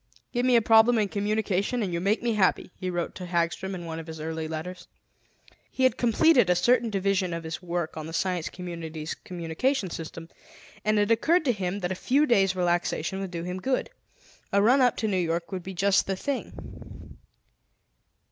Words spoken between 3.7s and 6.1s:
in one of his early letters. He had